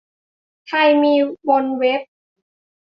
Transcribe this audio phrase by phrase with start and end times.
[0.67, 2.01] ไทยมีแล้วบนเว็บ